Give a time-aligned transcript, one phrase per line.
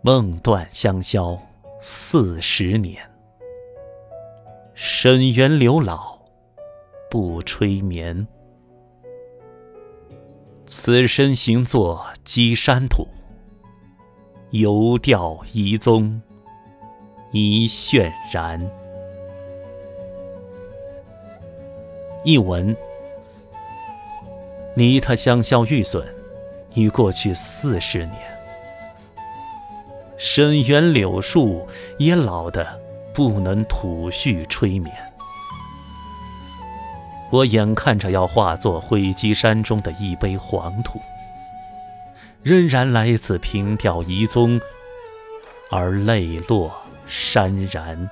[0.00, 1.36] 梦断香消
[1.80, 3.02] 四十年，
[4.72, 6.16] 沈园柳老
[7.10, 8.28] 不吹眠。
[10.66, 13.08] 此身行作稽山土，
[14.50, 16.22] 游吊遗踪
[17.32, 18.70] 一渲然。
[22.24, 22.76] 译文：
[24.76, 26.06] 离他香消玉损，
[26.74, 28.37] 已过去四十年。
[30.18, 32.80] 深渊柳树也老得
[33.14, 34.92] 不能吐絮吹眠，
[37.30, 41.00] 我眼看着要化作灰积山中的一杯黄土，
[42.42, 44.60] 仍然来自凭吊遗踪
[45.70, 46.72] 而泪落
[47.08, 48.10] 潸然。